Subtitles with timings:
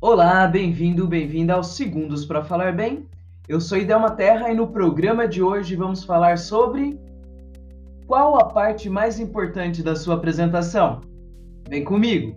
[0.00, 3.04] Olá, bem-vindo, bem-vinda aos Segundos para Falar Bem.
[3.48, 6.96] Eu sou Idelma Terra e no programa de hoje vamos falar sobre
[8.06, 11.00] qual a parte mais importante da sua apresentação.
[11.68, 12.36] Vem comigo!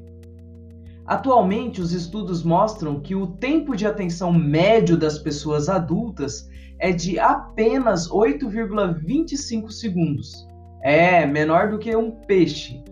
[1.06, 6.50] Atualmente, os estudos mostram que o tempo de atenção médio das pessoas adultas
[6.80, 10.48] é de apenas 8,25 segundos.
[10.82, 12.84] É menor do que um peixe.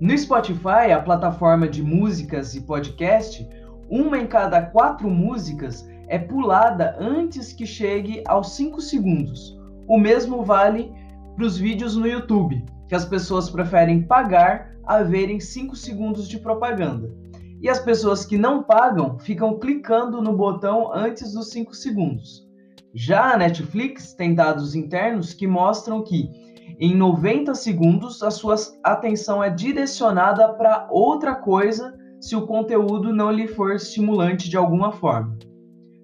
[0.00, 3.46] No Spotify, a plataforma de músicas e podcast,
[3.88, 9.58] uma em cada quatro músicas é pulada antes que chegue aos 5 segundos.
[9.88, 10.92] O mesmo vale
[11.34, 16.38] para os vídeos no YouTube, que as pessoas preferem pagar a verem 5 segundos de
[16.38, 17.12] propaganda.
[17.60, 22.46] E as pessoas que não pagam ficam clicando no botão antes dos 5 segundos.
[22.92, 26.30] Já a Netflix tem dados internos que mostram que
[26.78, 31.94] em 90 segundos a sua atenção é direcionada para outra coisa
[32.24, 35.36] se o conteúdo não lhe for estimulante de alguma forma.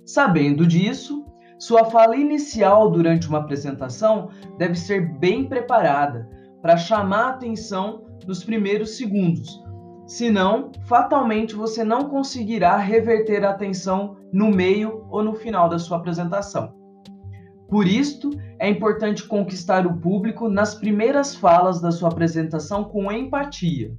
[0.05, 1.25] Sabendo disso,
[1.59, 6.29] sua fala inicial durante uma apresentação deve ser bem preparada
[6.61, 9.63] para chamar a atenção nos primeiros segundos.
[10.07, 15.97] Senão, fatalmente você não conseguirá reverter a atenção no meio ou no final da sua
[15.97, 16.75] apresentação.
[17.67, 23.97] Por isto, é importante conquistar o público nas primeiras falas da sua apresentação com empatia.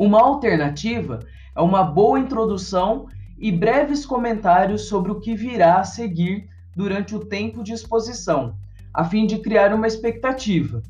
[0.00, 1.18] Uma alternativa
[1.54, 3.06] é uma boa introdução
[3.38, 8.54] e breves comentários sobre o que virá a seguir durante o tempo de exposição,
[8.94, 10.82] a fim de criar uma expectativa.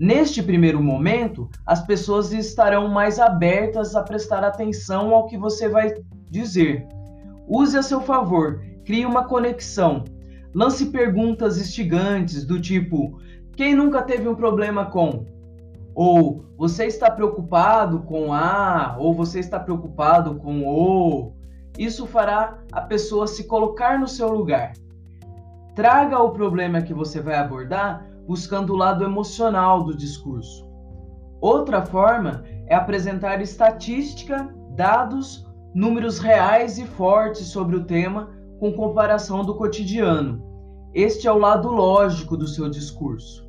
[0.00, 5.92] Neste primeiro momento, as pessoas estarão mais abertas a prestar atenção ao que você vai
[6.30, 6.88] dizer.
[7.46, 10.04] Use a seu favor, crie uma conexão,
[10.54, 13.20] Lance perguntas instigantes do tipo:
[13.56, 15.26] quem nunca teve um problema com?
[15.94, 18.96] Ou você está preocupado com a?
[18.98, 21.32] Ou você está preocupado com o?
[21.78, 24.72] Isso fará a pessoa se colocar no seu lugar.
[25.74, 30.66] Traga o problema que você vai abordar buscando o lado emocional do discurso.
[31.40, 39.44] Outra forma é apresentar estatística, dados, números reais e fortes sobre o tema com comparação
[39.44, 40.42] do cotidiano.
[40.94, 43.43] Este é o lado lógico do seu discurso.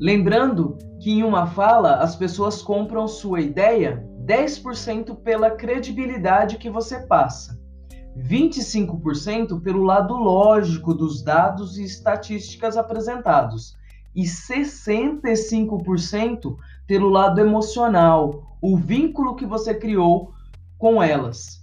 [0.00, 7.00] Lembrando que em uma fala as pessoas compram sua ideia 10% pela credibilidade que você
[7.00, 7.58] passa,
[8.16, 13.76] 25% pelo lado lógico dos dados e estatísticas apresentados
[14.14, 20.32] e 65% pelo lado emocional, o vínculo que você criou
[20.78, 21.60] com elas.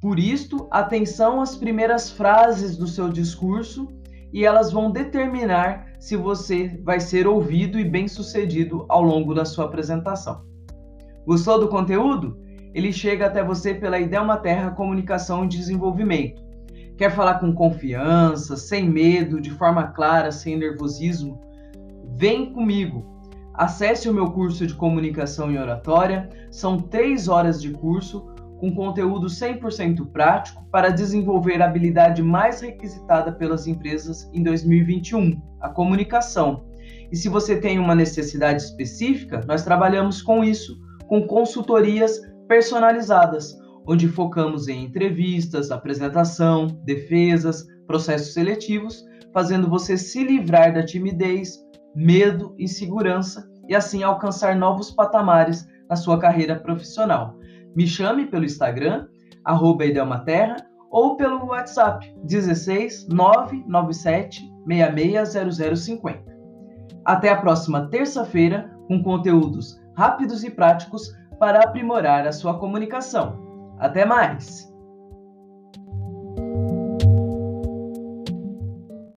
[0.00, 3.88] Por isto, atenção às primeiras frases do seu discurso
[4.32, 9.64] e elas vão determinar se você vai ser ouvido e bem-sucedido ao longo da sua
[9.66, 10.42] apresentação.
[11.26, 12.38] Gostou do conteúdo?
[12.72, 16.42] Ele chega até você pela Idelma Terra Comunicação e Desenvolvimento.
[16.96, 21.40] Quer falar com confiança, sem medo, de forma clara, sem nervosismo?
[22.16, 23.04] Vem comigo!
[23.54, 26.30] Acesse o meu curso de comunicação e oratória.
[26.50, 28.26] São três horas de curso
[28.60, 35.70] com conteúdo 100% prático para desenvolver a habilidade mais requisitada pelas empresas em 2021, a
[35.70, 36.66] comunicação.
[37.10, 40.78] E se você tem uma necessidade específica, nós trabalhamos com isso,
[41.08, 50.74] com consultorias personalizadas, onde focamos em entrevistas, apresentação, defesas, processos seletivos, fazendo você se livrar
[50.74, 51.58] da timidez,
[51.94, 57.39] medo, insegurança e assim alcançar novos patamares na sua carreira profissional.
[57.74, 59.06] Me chame pelo Instagram,
[59.44, 60.56] arroba Idelmaterra,
[60.90, 66.24] ou pelo WhatsApp 16 997 660050.
[67.04, 73.74] Até a próxima terça-feira com conteúdos rápidos e práticos para aprimorar a sua comunicação.
[73.78, 74.69] Até mais!